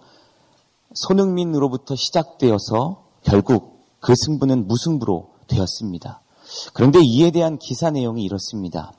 손흥민으로부터 0.94 1.96
시작되어서 1.96 3.03
결국 3.24 3.86
그 4.00 4.14
승부는 4.14 4.68
무승부로 4.68 5.30
되었습니다. 5.48 6.20
그런데 6.72 7.00
이에 7.02 7.30
대한 7.30 7.58
기사 7.58 7.90
내용이 7.90 8.22
이렇습니다. 8.22 8.92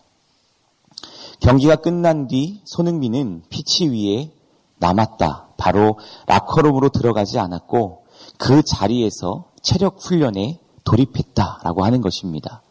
경기가 1.40 1.76
끝난 1.76 2.28
뒤 2.28 2.62
손흥민은 2.66 3.44
피치 3.50 3.90
위에 3.90 4.32
남았다. 4.78 5.50
바로 5.58 5.98
라커룸으로 6.28 6.90
들어가지 6.90 7.40
않았고 7.40 8.06
그 8.38 8.62
자리에서 8.64 9.46
체력 9.62 10.02
훈련에 10.02 10.60
돌입했다라고 10.84 11.86
하는 11.86 12.02
것입니다. 12.02 12.62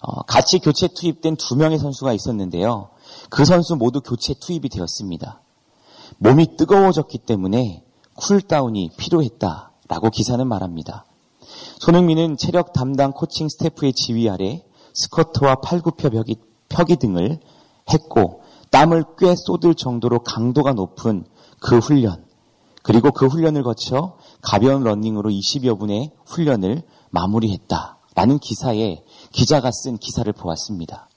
어, 0.00 0.22
같이 0.22 0.58
교체 0.58 0.88
투입된 0.88 1.36
두 1.36 1.56
명의 1.56 1.78
선수가 1.78 2.12
있었는데요. 2.12 2.90
그 3.28 3.44
선수 3.44 3.76
모두 3.76 4.00
교체 4.00 4.34
투입이 4.34 4.68
되었습니다. 4.68 5.40
몸이 6.18 6.56
뜨거워졌기 6.56 7.18
때문에 7.18 7.84
cooldown이 8.14 8.92
필요했다 8.96 9.69
라고 9.90 10.08
기사는 10.08 10.46
말합니다. 10.46 11.04
손흥민은 11.80 12.36
체력 12.36 12.72
담당 12.72 13.10
코칭 13.10 13.48
스태프의 13.48 13.92
지휘 13.92 14.30
아래 14.30 14.64
스커트와 14.94 15.56
팔굽혀 15.56 16.10
펴기, 16.10 16.36
펴기 16.68 16.94
등을 16.94 17.40
했고 17.92 18.42
땀을 18.70 19.04
꽤 19.18 19.34
쏟을 19.34 19.74
정도로 19.74 20.20
강도가 20.20 20.72
높은 20.74 21.24
그 21.58 21.78
훈련 21.78 22.24
그리고 22.84 23.10
그 23.10 23.26
훈련을 23.26 23.64
거쳐 23.64 24.16
가벼운 24.42 24.84
러닝으로 24.84 25.28
20여 25.28 25.76
분의 25.80 26.12
훈련을 26.24 26.84
마무리했다라는 27.10 28.38
기사에 28.38 29.02
기자가 29.32 29.72
쓴 29.72 29.98
기사를 29.98 30.32
보았습니다. 30.32 31.08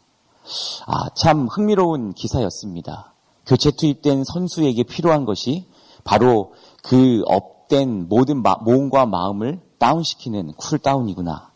아, 0.88 1.10
참 1.16 1.48
흥미로운 1.48 2.14
기사였습니다. 2.14 3.14
교체 3.46 3.70
투입된 3.70 4.24
선수에게 4.24 4.82
필요한 4.82 5.26
것이 5.26 5.68
바로 6.04 6.54
그 6.82 7.24
up 7.28 7.53
된 7.68 8.08
모든 8.08 8.42
마, 8.42 8.56
몸과 8.56 9.06
마음을 9.06 9.62
다운시키는 9.80 10.54
cooldown이구나. 10.54 11.52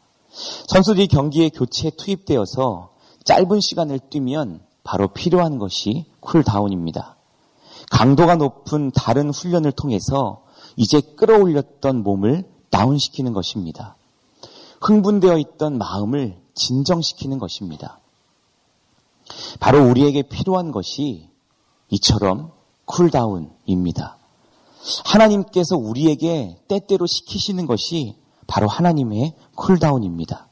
선수들이 0.67 1.07
경기에 1.07 1.49
교체 1.49 1.89
투입되어서 1.89 2.91
짧은 3.23 3.59
시간을 3.59 3.99
뛰면 4.09 4.61
바로 4.83 5.09
필요한 5.09 5.57
것이 5.57 6.05
cooldown입니다. 6.19 7.17
강도가 7.89 8.35
높은 8.35 8.91
다른 8.91 9.29
훈련을 9.29 9.71
통해서 9.71 10.43
이제 10.75 11.01
끌어올렸던 11.01 12.03
몸을 12.03 12.43
다운시키는 12.69 13.33
것입니다. 13.33 13.95
흥분되어 14.81 15.37
있던 15.39 15.77
마음을 15.77 16.37
진정시키는 16.53 17.39
것입니다. 17.39 17.99
바로 19.59 19.87
우리에게 19.89 20.23
필요한 20.23 20.71
것이 20.71 21.29
이처럼 21.89 22.51
cooldown입니다. 22.85 24.16
하나님께서 25.05 25.75
우리에게 25.75 26.57
때때로 26.67 27.05
시키시는 27.05 27.65
것이 27.65 28.15
바로 28.47 28.67
하나님의 28.67 29.33
cooldown입니다. 29.55 30.47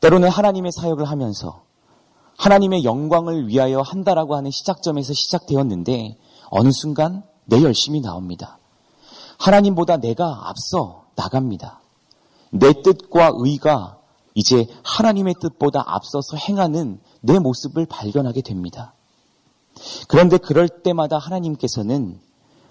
때로는 0.00 0.28
하나님의 0.28 0.72
사역을 0.72 1.04
하면서 1.06 1.64
하나님의 2.38 2.84
영광을 2.84 3.48
위하여 3.48 3.80
한다라고 3.80 4.36
하는 4.36 4.50
시작점에서 4.50 5.12
시작되었는데 5.14 6.18
어느 6.50 6.70
순간 6.72 7.22
내 7.44 7.62
열심이 7.62 8.00
나옵니다. 8.00 8.58
하나님보다 9.38 9.98
내가 9.98 10.48
앞서 10.48 11.04
나갑니다. 11.16 11.80
내 12.50 12.82
뜻과 12.82 13.32
의가 13.34 13.98
이제 14.34 14.66
하나님의 14.82 15.36
뜻보다 15.40 15.82
앞서서 15.86 16.36
행하는 16.36 17.00
내 17.20 17.38
모습을 17.38 17.86
발견하게 17.86 18.42
됩니다. 18.42 18.94
그런데 20.08 20.38
그럴 20.38 20.68
때마다 20.68 21.18
하나님께서는 21.18 22.20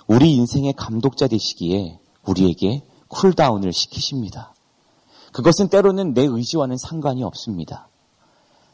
우리 0.08 0.34
인생의 0.34 0.74
감독자 0.74 1.28
되시기에 1.28 2.00
우리에게 2.26 2.84
cooldown을 3.08 3.74
시키십니다. 3.74 4.54
그것은 5.32 5.70
때로는 5.70 6.14
내 6.14 6.24
의지와는 6.24 6.78
상관이 6.78 7.24
없습니다. 7.24 7.89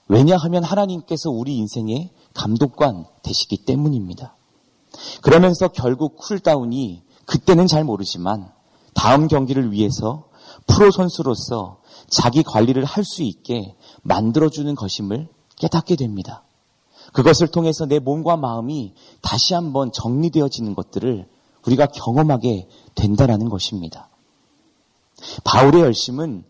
왜냐하면 0.07 0.63
하나님께서 0.63 1.29
우리 1.29 1.55
인생의 1.57 2.09
감독관 2.33 3.05
되시기 3.21 3.65
때문입니다. 3.65 4.35
그러면서 5.21 5.67
결국 5.67 6.17
cooldown이 6.17 7.03
그때는 7.25 7.67
잘 7.67 7.83
모르지만 7.83 8.51
다음 8.93 9.27
경기를 9.27 9.71
위해서 9.71 10.25
프로 10.67 10.89
선수로서 10.91 11.79
자기 12.09 12.41
관리를 12.43 12.85
할 12.85 13.03
수 13.05 13.21
있게 13.23 13.75
만들어주는 14.01 14.73
것임을 14.75 15.29
깨닫게 15.57 15.95
됩니다. 15.95 16.43
그것을 17.13 17.47
통해서 17.47 17.85
내 17.85 17.99
몸과 17.99 18.37
마음이 18.37 18.93
다시 19.21 19.53
한번 19.53 19.91
정리되어지는 19.91 20.75
것들을 20.75 21.27
우리가 21.65 21.87
경험하게 21.87 22.67
된다라는 22.95 23.49
것입니다. 23.49 24.09
바울의 25.43 25.81
열심은 25.81 26.43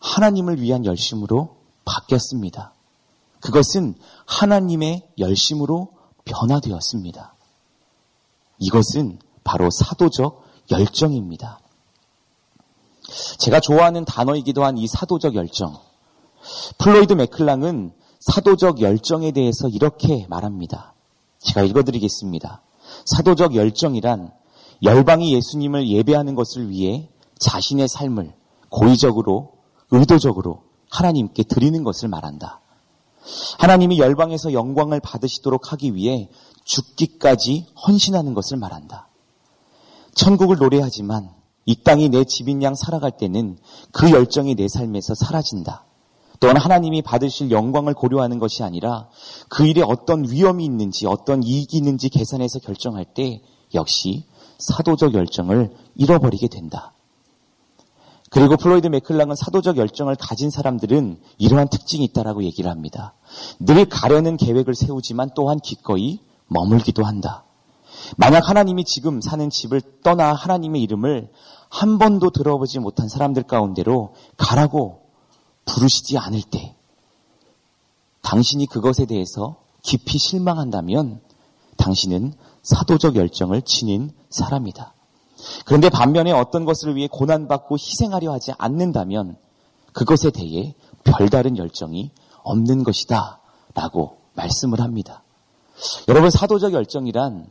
하나님을 0.00 0.60
위한 0.60 0.84
열심으로 0.84 1.56
바뀌었습니다. 1.84 2.74
그것은 3.40 3.94
하나님의 4.26 5.08
열심으로 5.18 5.92
변화되었습니다. 6.24 7.34
이것은 8.58 9.18
바로 9.44 9.70
사도적 9.70 10.42
열정입니다. 10.70 11.60
제가 13.38 13.60
좋아하는 13.60 14.04
단어이기도 14.04 14.64
한 14.64 14.76
이 14.76 14.86
사도적 14.86 15.34
열정. 15.34 15.78
플로이드 16.78 17.14
맥클랑은 17.14 17.92
사도적 18.20 18.80
열정에 18.80 19.30
대해서 19.32 19.68
이렇게 19.68 20.26
말합니다. 20.28 20.94
제가 21.40 21.62
읽어드리겠습니다. 21.62 22.62
사도적 23.06 23.54
열정이란 23.54 24.32
열방이 24.82 25.34
예수님을 25.34 25.88
예배하는 25.88 26.34
것을 26.34 26.70
위해 26.70 27.10
자신의 27.38 27.88
삶을 27.88 28.34
고의적으로, 28.70 29.52
의도적으로 29.90 30.62
하나님께 30.90 31.44
드리는 31.44 31.82
것을 31.84 32.08
말한다. 32.08 32.60
하나님이 33.58 33.98
열방에서 33.98 34.52
영광을 34.52 35.00
받으시도록 35.00 35.72
하기 35.72 35.94
위해 35.94 36.30
죽기까지 36.64 37.66
헌신하는 37.86 38.34
것을 38.34 38.56
말한다. 38.56 39.08
천국을 40.14 40.56
노래하지만 40.56 41.30
이 41.64 41.82
땅이 41.82 42.08
내 42.08 42.24
집인 42.24 42.62
양 42.62 42.74
살아갈 42.74 43.12
때는 43.16 43.58
그 43.92 44.10
열정이 44.10 44.54
내 44.54 44.68
삶에서 44.68 45.14
사라진다. 45.14 45.84
또한 46.40 46.56
하나님이 46.56 47.02
받으실 47.02 47.50
영광을 47.50 47.94
고려하는 47.94 48.38
것이 48.38 48.62
아니라 48.62 49.08
그 49.48 49.66
일에 49.66 49.82
어떤 49.82 50.24
위험이 50.30 50.64
있는지 50.64 51.06
어떤 51.06 51.42
이익이 51.42 51.76
있는지 51.76 52.08
계산해서 52.08 52.60
결정할 52.60 53.04
때 53.04 53.42
역시 53.74 54.24
사도적 54.58 55.14
열정을 55.14 55.70
잃어버리게 55.96 56.48
된다. 56.48 56.92
그리고 58.30 58.56
플로이드 58.56 58.88
맥클랑은 58.88 59.36
사도적 59.36 59.78
열정을 59.78 60.16
가진 60.16 60.50
사람들은 60.50 61.18
이러한 61.38 61.68
특징이 61.68 62.04
있다라고 62.04 62.44
얘기를 62.44 62.70
합니다. 62.70 63.14
늘 63.58 63.86
가려는 63.86 64.36
계획을 64.36 64.74
세우지만 64.74 65.30
또한 65.34 65.58
기꺼이 65.60 66.20
머물기도 66.48 67.04
한다. 67.04 67.44
만약 68.16 68.48
하나님이 68.48 68.84
지금 68.84 69.20
사는 69.20 69.48
집을 69.48 69.80
떠나 70.02 70.32
하나님의 70.32 70.82
이름을 70.82 71.30
한 71.70 71.98
번도 71.98 72.30
들어보지 72.30 72.78
못한 72.78 73.08
사람들 73.08 73.44
가운데로 73.44 74.14
가라고 74.36 75.07
부르시지 75.68 76.18
않을 76.18 76.42
때 76.42 76.74
당신이 78.22 78.66
그것에 78.66 79.06
대해서 79.06 79.56
깊이 79.82 80.18
실망한다면 80.18 81.20
당신은 81.76 82.34
사도적 82.62 83.16
열정을 83.16 83.62
지닌 83.62 84.10
사람이다. 84.30 84.94
그런데 85.64 85.88
반면에 85.88 86.32
어떤 86.32 86.64
것을 86.64 86.96
위해 86.96 87.08
고난받고 87.10 87.76
희생하려 87.76 88.32
하지 88.32 88.52
않는다면 88.58 89.36
그것에 89.92 90.30
대해 90.30 90.74
별다른 91.04 91.56
열정이 91.56 92.10
없는 92.42 92.82
것이다. 92.82 93.40
라고 93.74 94.18
말씀을 94.34 94.80
합니다. 94.80 95.22
여러분, 96.08 96.30
사도적 96.30 96.72
열정이란 96.72 97.48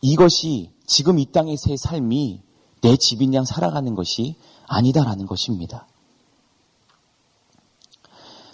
이것이 0.00 0.70
지금 0.86 1.18
이 1.18 1.30
땅에서의 1.30 1.76
삶이 1.76 2.42
내 2.80 2.96
집인 2.96 3.34
양 3.34 3.44
살아가는 3.44 3.94
것이 3.94 4.36
아니다라는 4.66 5.26
것입니다. 5.26 5.86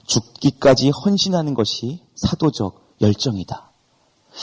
죽기까지 0.07 0.91
헌신하는 0.91 1.55
것이 1.55 2.01
사도적 2.15 2.97
열정이다. 3.01 3.71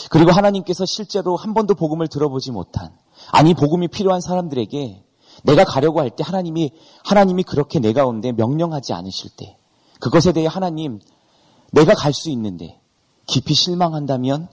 그리고 0.09 0.31
하나님께서 0.31 0.85
실제로 0.85 1.35
한 1.35 1.53
번도 1.53 1.75
복음을 1.75 2.07
들어보지 2.07 2.51
못한, 2.51 2.91
아니, 3.31 3.53
복음이 3.53 3.87
필요한 3.89 4.21
사람들에게 4.21 5.03
내가 5.43 5.63
가려고 5.63 5.99
할 5.99 6.09
때 6.11 6.23
하나님이, 6.23 6.71
하나님이 7.03 7.43
그렇게 7.43 7.79
내 7.79 7.93
가운데 7.93 8.31
명령하지 8.31 8.93
않으실 8.93 9.31
때, 9.37 9.57
그것에 9.99 10.31
대해 10.31 10.47
하나님, 10.47 10.99
내가 11.71 11.93
갈 11.93 12.13
수 12.13 12.29
있는데, 12.29 12.79
깊이 13.27 13.53
실망한다면 13.53 14.47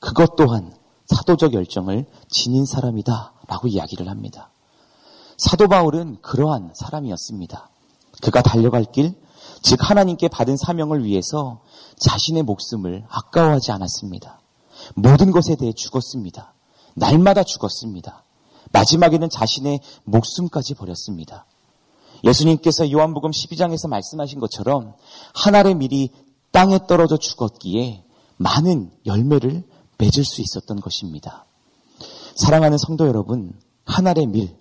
그것 0.00 0.36
또한 0.36 0.72
사도적 1.06 1.54
열정을 1.54 2.06
지닌 2.28 2.64
사람이다. 2.66 3.32
라고 3.48 3.66
이야기를 3.66 4.08
합니다. 4.08 4.50
사도 5.38 5.68
바울은 5.68 6.18
그러한 6.20 6.72
사람이었습니다. 6.74 7.70
그가 8.20 8.42
달려갈 8.42 8.84
길, 8.84 9.14
즉 9.62 9.78
하나님께 9.80 10.28
받은 10.28 10.56
사명을 10.56 11.04
위해서 11.04 11.60
자신의 11.98 12.42
목숨을 12.44 13.04
아까워하지 13.08 13.72
않았습니다. 13.72 14.40
모든 14.94 15.30
것에 15.30 15.56
대해 15.56 15.72
죽었습니다. 15.72 16.54
날마다 16.94 17.42
죽었습니다. 17.44 18.24
마지막에는 18.72 19.30
자신의 19.30 19.80
목숨까지 20.04 20.74
버렸습니다. 20.74 21.46
예수님께서 22.24 22.90
요한복음 22.90 23.30
12장에서 23.30 23.88
말씀하신 23.88 24.40
것처럼 24.40 24.94
한 25.34 25.54
알의 25.54 25.76
밀이 25.76 26.10
땅에 26.50 26.80
떨어져 26.86 27.16
죽었기에 27.16 28.04
많은 28.36 28.90
열매를 29.06 29.64
맺을 29.98 30.24
수 30.24 30.40
있었던 30.40 30.80
것입니다. 30.80 31.44
사랑하는 32.36 32.78
성도 32.78 33.06
여러분, 33.06 33.52
한 33.84 34.06
알의 34.06 34.26
밀, 34.26 34.56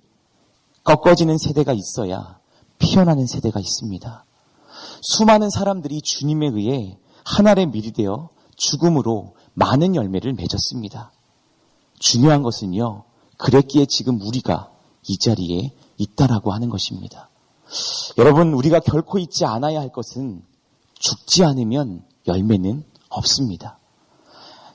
꺾어지는 0.84 1.38
세대가 1.38 1.74
있어야 1.74 2.40
피어나는 2.80 3.28
세대가 3.28 3.60
있습니다. 3.60 4.26
수많은 5.02 5.50
사람들이 5.50 6.02
주님에 6.02 6.48
의해 6.48 6.98
한 7.24 7.48
알의 7.48 7.68
밀이 7.68 7.92
되어 7.92 8.30
죽음으로 8.56 9.36
많은 9.54 9.96
열매를 9.96 10.34
맺었습니다. 10.34 11.12
중요한 12.00 12.44
것은요, 12.44 13.04
그랬기에 13.38 13.86
지금 13.88 14.22
우리가 14.22 14.72
이 15.08 15.18
자리에 15.18 15.74
있다라고 15.98 16.52
하는 16.54 16.70
것입니다. 16.70 17.30
여러분, 18.18 18.54
우리가 18.54 18.80
결코 18.80 19.20
잊지 19.20 19.46
않아야 19.46 19.80
할 19.80 19.92
것은 19.92 20.44
죽지 20.96 21.44
않으면 21.44 22.04
열매는 22.28 22.84
없습니다. 23.10 23.80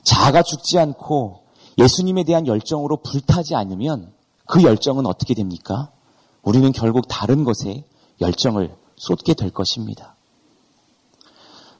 자아가 0.03 0.43
죽지 0.43 0.79
않고 0.79 1.43
예수님에 1.77 2.23
대한 2.23 2.45
열정으로 2.45 2.97
불타지 2.97 3.55
않으면 3.55 4.13
그 4.45 4.63
열정은 4.63 5.05
어떻게 5.05 5.33
됩니까? 5.33 5.91
우리는 6.41 6.71
결국 6.71 7.07
다른 7.07 7.43
것에 7.43 7.85
열정을 8.21 8.75
쏟게 8.95 9.33
될 9.33 9.49
것입니다. 9.49 10.12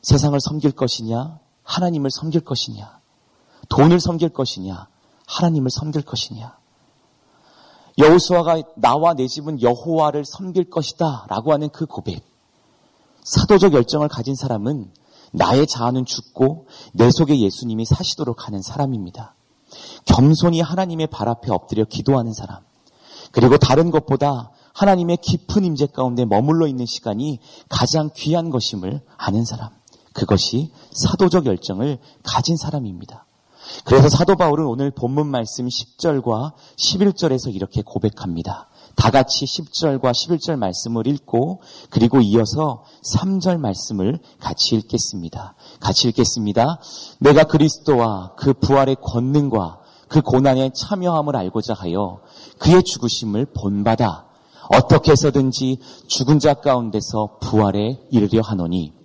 세상을 0.04 0.38
섬길 0.40 0.74
것이냐, 0.74 1.40
하나님을 1.64 2.12
섬길 2.12 2.42
것이냐, 2.42 3.00
돈을 3.70 4.00
섬길 4.00 4.30
것이냐, 4.30 4.88
하나님을 5.26 5.72
섬길 5.72 6.04
것이냐. 6.04 6.58
여호수아가 7.98 8.62
나와 8.76 9.14
내 9.14 9.28
집은 9.28 9.62
여호와를 9.62 10.26
섬길 10.26 10.70
것이다 10.70 11.26
라고 11.30 11.54
하는 11.54 11.70
그 11.70 11.86
고백. 11.86 12.24
사도적 13.24 13.74
열정을 13.74 14.10
가진 14.10 14.36
사람은 14.36 14.92
나의 15.32 15.68
자아는 15.68 16.06
죽고 16.06 16.68
내 16.94 17.10
속에 17.12 17.40
예수님이 17.40 17.86
사시도록 17.86 18.48
하는 18.48 18.62
사람입니다. 18.62 19.36
겸손히 20.06 20.62
하나님의 20.62 21.08
발 21.08 21.30
앞에 21.30 21.52
엎드려 21.52 21.86
기도하는 21.86 22.34
사람. 22.34 22.60
그리고 23.32 23.58
다른 23.58 23.90
것보다 23.90 24.52
하나님의 24.74 25.18
깊은 25.18 25.64
임재 25.64 25.88
가운데 25.88 26.26
머물러 26.26 26.68
있는 26.68 26.86
시간이 26.86 27.40
가장 27.70 28.10
귀한 28.16 28.50
것임을 28.50 29.02
아는 29.18 29.46
사람. 29.46 29.70
그것이 30.14 30.72
사도적 30.92 31.46
열정을 31.46 32.00
가진 32.24 32.56
사람입니다. 32.58 33.26
그래서 33.86 34.10
사도 34.10 34.36
바울은 34.36 34.66
오늘 34.66 34.92
본문 34.92 35.28
말씀 35.28 35.68
10절과 35.68 36.54
11절에서 36.78 37.54
이렇게 37.54 37.82
고백합니다. 37.82 38.70
다 38.96 39.10
같이 39.10 39.46
10절과 39.46 40.12
11절 40.12 40.58
말씀을 40.58 41.08
읽고 41.08 41.62
그리고 41.90 42.22
이어서 42.22 42.84
3절 43.16 43.58
말씀을 43.58 44.20
같이 44.40 44.76
읽겠습니다. 44.76 45.56
같이 45.80 46.10
읽겠습니다. 46.10 46.80
내가 47.20 47.46
그리스도와 47.46 48.36
그 48.36 48.54
부활의 48.54 48.98
권능과 49.02 49.80
그 50.08 50.22
고난에 50.22 50.72
참여함을 50.76 51.36
알고자 51.36 51.74
하여 51.74 52.20
그의 52.60 52.84
죽으심을 52.84 53.48
본받아 53.54 54.28
어떻게 54.70 55.12
해서든지 55.12 55.80
죽은 56.08 56.40
자 56.40 56.54
가운데서 56.54 57.40
부활에 57.42 58.00
이르려 58.12 58.42
하노니 58.42 59.03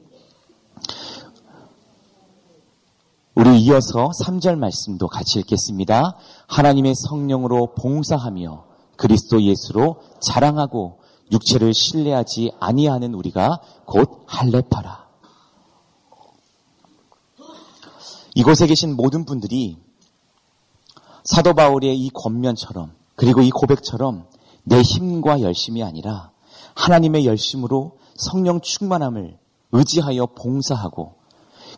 우리 3.38 3.60
이어서 3.60 4.10
3절 4.20 4.58
말씀도 4.58 5.06
같이 5.06 5.38
읽겠습니다. 5.38 6.16
하나님의 6.48 6.96
성령으로 6.96 7.72
봉사하며 7.74 8.64
그리스도 8.96 9.40
예수로 9.40 10.00
자랑하고 10.20 10.98
육체를 11.30 11.72
신뢰하지 11.72 12.50
아니하는 12.58 13.14
우리가 13.14 13.60
곧 13.84 14.24
할례파라. 14.26 15.06
이곳에 18.34 18.66
계신 18.66 18.96
모든 18.96 19.24
분들이 19.24 19.78
사도 21.22 21.54
바울의 21.54 21.96
이 21.96 22.10
권면처럼 22.10 22.92
그리고 23.14 23.42
이 23.42 23.50
고백처럼 23.50 24.26
내 24.64 24.82
힘과 24.82 25.42
열심이 25.42 25.84
아니라 25.84 26.32
하나님의 26.74 27.24
열심으로 27.24 27.98
성령 28.16 28.60
충만함을 28.60 29.38
의지하여 29.70 30.26
봉사하고 30.26 31.17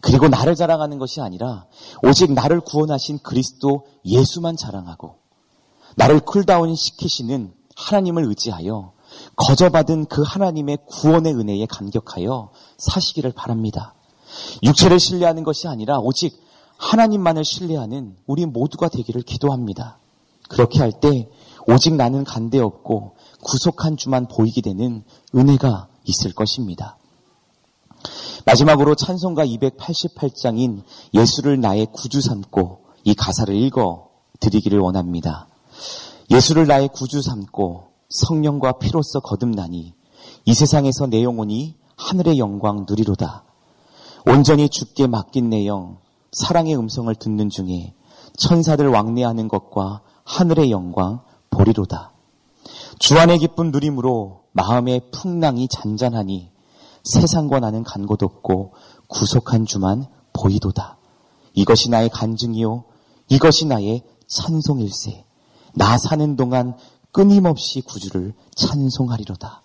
그리고 0.00 0.28
나를 0.28 0.54
자랑하는 0.54 0.98
것이 0.98 1.20
아니라 1.20 1.66
오직 2.02 2.32
나를 2.32 2.60
구원하신 2.60 3.18
그리스도 3.22 3.86
예수만 4.04 4.56
자랑하고 4.56 5.16
나를 5.96 6.20
cool 6.20 6.47
down 6.47 6.74
시키시는 6.74 7.52
하나님을 7.76 8.24
의지하여 8.24 8.92
거저받은 9.36 10.06
그 10.06 10.22
하나님의 10.22 10.78
구원의 10.86 11.34
은혜에 11.34 11.66
감격하여 11.66 12.50
사시기를 12.78 13.32
바랍니다. 13.32 13.94
육체를 14.62 15.00
신뢰하는 15.00 15.42
것이 15.42 15.66
아니라 15.68 15.98
오직 15.98 16.40
하나님만을 16.78 17.44
신뢰하는 17.44 18.16
우리 18.26 18.46
모두가 18.46 18.88
되기를 18.88 19.22
기도합니다. 19.22 19.98
그렇게 20.48 20.78
할 20.80 20.92
때 20.92 21.28
오직 21.66 21.94
나는 21.94 22.24
간대 22.24 22.58
없고 22.58 23.16
구속한 23.42 23.96
주만 23.96 24.26
보이게 24.26 24.60
되는 24.60 25.04
은혜가 25.34 25.88
있을 26.04 26.32
것입니다. 26.32 26.96
마지막으로 28.46 28.94
찬송가 28.94 29.44
288장인 29.46 30.82
예수를 31.14 31.60
나의 31.60 31.86
구주 31.92 32.20
삼고 32.20 32.80
이 33.04 33.14
가사를 33.14 33.54
읽어 33.54 34.08
드리기를 34.40 34.78
원합니다. 34.78 35.48
예수를 36.30 36.66
나의 36.66 36.88
구주 36.88 37.22
삼고 37.22 37.90
성령과 38.08 38.72
피로써 38.72 39.20
거듭나니 39.20 39.94
이 40.44 40.54
세상에서 40.54 41.06
내 41.06 41.22
영혼이 41.22 41.76
하늘의 41.96 42.38
영광 42.38 42.86
누리로다. 42.88 43.44
온전히 44.26 44.68
죽게 44.68 45.06
맡긴 45.06 45.50
내 45.50 45.66
영, 45.66 45.98
사랑의 46.32 46.76
음성을 46.76 47.14
듣는 47.14 47.50
중에 47.50 47.94
천사들 48.36 48.88
왕래하는 48.88 49.48
것과 49.48 50.02
하늘의 50.24 50.70
영광 50.70 51.20
보리로다. 51.50 52.12
주안의 52.98 53.38
기쁨 53.38 53.70
누림으로 53.70 54.42
마음의 54.52 55.10
풍랑이 55.10 55.68
잔잔하니 55.68 56.50
세상과 57.04 57.60
나는 57.60 57.82
간 57.84 58.06
곳 58.06 58.22
없고 58.22 58.72
구속한 59.08 59.66
주만 59.66 60.06
보이도다. 60.32 60.96
이것이 61.54 61.90
나의 61.90 62.08
간증이요. 62.10 62.84
이것이 63.28 63.66
나의 63.66 64.02
찬송일세. 64.28 65.24
나 65.74 65.98
사는 65.98 66.36
동안 66.36 66.76
끊임없이 67.12 67.80
구주를 67.80 68.34
찬송하리로다. 68.54 69.62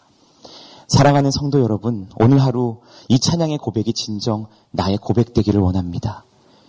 사랑하는 0.87 1.31
성도 1.31 1.61
여러분, 1.61 2.09
오늘 2.19 2.41
하루 2.41 2.77
이 3.07 3.19
찬양의 3.19 3.57
고백이 3.57 3.93
진정 3.93 4.47
나의 4.71 4.97
고백되기를 4.97 5.59
원합니다. 5.59 6.25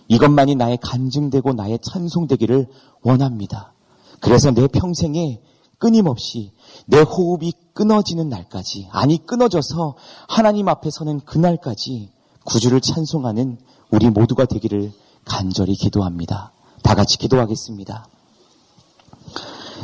이것만이 0.07 0.55
나의 0.55 0.77
간증되고 0.81 1.53
나의 1.53 1.79
찬송되기를 1.81 2.67
원합니다. 3.03 3.73
그래서 4.19 4.51
내 4.51 4.67
평생에 4.67 5.41
끊임없이 5.77 6.53
내 6.85 7.01
호흡이 7.01 7.53
끊어지는 7.73 8.29
날까지, 8.29 8.89
아니 8.91 9.25
끊어져서 9.25 9.95
하나님 10.27 10.67
앞에 10.67 10.89
서는 10.89 11.21
그날까지 11.21 12.11
구주를 12.45 12.81
찬송하는 12.81 13.59
우리 13.91 14.09
모두가 14.09 14.45
되기를 14.45 14.91
간절히 15.25 15.75
기도합니다. 15.75 16.51
다 16.83 16.95
같이 16.95 17.17
기도하겠습니다. 17.17 18.07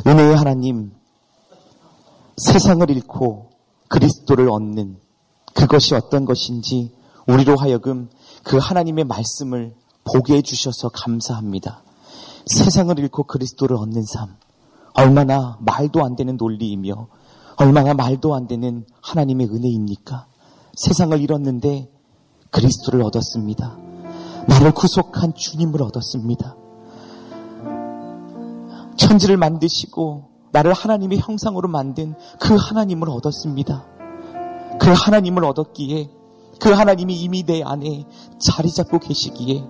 은혜의 0.06 0.36
하나님, 0.36 0.92
세상을 2.36 2.88
잃고 2.90 3.50
그리스도를 3.88 4.50
얻는 4.50 4.98
그것이 5.54 5.94
어떤 5.94 6.24
것인지 6.24 6.92
우리로 7.28 7.56
하여금 7.56 8.10
그 8.42 8.58
하나님의 8.58 9.04
말씀을 9.04 9.74
보게 10.04 10.36
해주셔서 10.36 10.90
감사합니다. 10.90 11.82
세상을 12.46 12.98
잃고 12.98 13.24
그리스도를 13.24 13.76
얻는 13.76 14.02
삶, 14.04 14.36
얼마나 14.94 15.58
말도 15.60 16.04
안 16.04 16.16
되는 16.16 16.36
논리이며 16.36 17.08
얼마나 17.56 17.94
말도 17.94 18.34
안 18.34 18.46
되는 18.46 18.86
하나님의 19.02 19.48
은혜입니까? 19.48 20.26
세상을 20.74 21.20
잃었는데 21.20 21.90
그리스도를 22.50 23.02
얻었습니다. 23.02 23.76
나를 24.48 24.72
구속한 24.72 25.34
주님을 25.34 25.82
얻었습니다. 25.82 26.56
천지를 28.96 29.36
만드시고 29.36 30.30
나를 30.52 30.72
하나님의 30.72 31.18
형상으로 31.18 31.68
만든 31.68 32.14
그 32.40 32.54
하나님을 32.54 33.10
얻었습니다. 33.10 33.84
그 34.80 34.90
하나님을 34.90 35.44
얻었기에 35.44 36.10
그 36.60 36.70
하나님이 36.70 37.20
이미 37.20 37.42
내 37.42 37.62
안에 37.62 38.04
자리 38.38 38.70
잡고 38.70 39.00
계시기에 39.00 39.64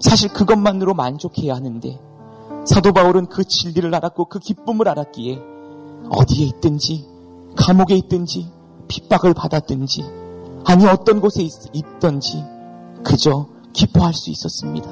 사실 0.00 0.32
그것만으로 0.32 0.94
만족해야 0.94 1.56
하는데 1.56 2.07
사도 2.68 2.92
바울은 2.92 3.26
그 3.26 3.44
진리를 3.44 3.94
알았고 3.94 4.26
그 4.26 4.38
기쁨을 4.38 4.88
알았기에 4.88 5.40
어디에 6.10 6.46
있든지 6.48 7.06
감옥에 7.56 7.94
있든지 7.96 8.50
핍박을 8.88 9.32
받았든지 9.32 10.04
아니 10.66 10.86
어떤 10.86 11.20
곳에 11.20 11.42
있, 11.42 11.50
있든지 11.72 12.44
그저 13.02 13.46
기뻐할 13.72 14.12
수 14.12 14.30
있었습니다. 14.30 14.90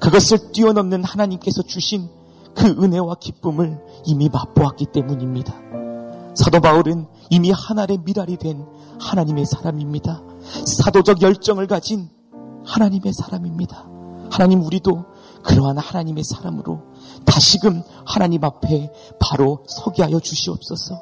그것을 0.00 0.52
뛰어넘는 0.52 1.04
하나님께서 1.04 1.62
주신 1.62 2.08
그 2.54 2.68
은혜와 2.68 3.16
기쁨을 3.16 3.78
이미 4.06 4.30
맛보았기 4.30 4.86
때문입니다. 4.86 5.54
사도 6.34 6.60
바울은 6.60 7.06
이미 7.28 7.50
하나의 7.50 7.98
미랄이 8.02 8.38
된 8.38 8.64
하나님의 8.98 9.44
사람입니다. 9.44 10.22
사도적 10.64 11.20
열정을 11.20 11.66
가진 11.66 12.08
하나님의 12.64 13.12
사람입니다. 13.12 13.86
하나님 14.30 14.62
우리도 14.62 15.04
그러한 15.44 15.78
하나님의 15.78 16.24
사람으로 16.24 16.82
다시금 17.24 17.82
하나님 18.04 18.44
앞에 18.44 18.90
바로 19.20 19.62
서게 19.66 20.02
하여 20.02 20.18
주시옵소서. 20.18 21.00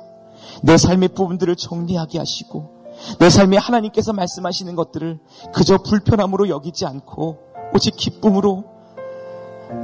내 0.62 0.76
삶의 0.76 1.10
부분들을 1.10 1.56
정리하게 1.56 2.18
하시고 2.18 2.82
내 3.18 3.30
삶에 3.30 3.56
하나님께서 3.56 4.12
말씀하시는 4.12 4.74
것들을 4.76 5.18
그저 5.54 5.78
불편함으로 5.78 6.48
여기지 6.48 6.84
않고 6.86 7.38
오직 7.74 7.96
기쁨으로 7.96 8.64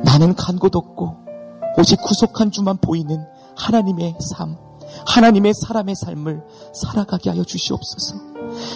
나는 0.04 0.34
간 0.34 0.58
곳 0.58 0.76
없고 0.76 1.16
오직 1.78 2.02
구속한 2.02 2.50
주만 2.50 2.76
보이는 2.78 3.24
하나님의 3.56 4.16
삶, 4.20 4.56
하나님의 5.06 5.54
사람의 5.54 5.94
삶을 5.94 6.42
살아가게 6.74 7.30
하여 7.30 7.44
주시옵소서. 7.44 8.16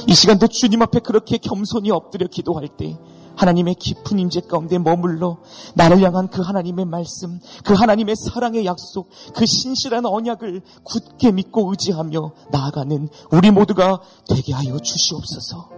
이 0.07 0.15
시간도 0.15 0.47
주님 0.49 0.83
앞에 0.83 1.01
그렇게 1.01 1.39
겸손히 1.39 1.91
엎드려 1.91 2.27
기도할 2.29 2.69
때 2.69 2.97
하나님의 3.37 3.75
깊은 3.75 4.19
임재 4.19 4.43
가운데 4.43 4.79
머물러 4.79 5.39
나를 5.75 6.03
향한 6.03 6.29
그 6.29 6.43
하나님의 6.43 6.85
말씀, 6.87 7.41
그 7.65 7.75
하나님의 7.75 8.15
사랑의 8.17 8.65
약속, 8.67 9.09
그 9.35 9.47
신실한 9.47 10.07
언약을 10.07 10.63
굳게 10.85 11.33
믿고 11.33 11.71
의지하며 11.71 12.33
나아가는 12.51 13.09
우리 13.31 13.51
모두가 13.51 14.01
되게 14.29 14.53
하여 14.53 14.79
주시옵소서. 14.79 15.71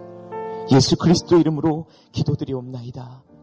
예수 0.72 0.96
그리스도 0.96 1.38
이름으로 1.38 1.86
기도드리옵나이다. 2.12 3.33